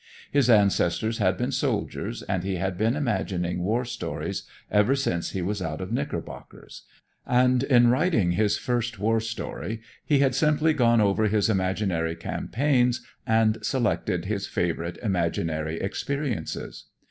His 0.31 0.49
ancestors 0.49 1.19
had 1.19 1.37
been 1.37 1.51
soldiers, 1.51 2.23
and 2.23 2.43
he 2.43 2.55
had 2.55 2.75
been 2.75 2.95
imagining 2.95 3.61
war 3.61 3.85
stories 3.85 4.45
ever 4.71 4.95
since 4.95 5.29
he 5.29 5.43
was 5.43 5.61
out 5.61 5.79
of 5.79 5.91
knickerbockers, 5.91 6.87
and 7.23 7.61
in 7.61 7.89
writing 7.89 8.31
his 8.31 8.57
first 8.57 8.97
war 8.97 9.19
story 9.19 9.79
he 10.03 10.17
had 10.17 10.33
simply 10.33 10.73
gone 10.73 11.01
over 11.01 11.27
his 11.27 11.51
imaginary 11.51 12.15
campaigns 12.15 13.05
and 13.27 13.63
selected 13.63 14.25
his 14.25 14.47
favorite 14.47 14.97
imaginary 15.03 15.79
experiences. 15.79 16.85